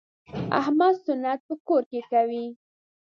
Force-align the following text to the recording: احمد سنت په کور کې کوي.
احمد 0.59 0.95
سنت 1.05 1.39
په 1.47 1.55
کور 1.67 1.83
کې 1.91 2.01
کوي. 2.11 2.45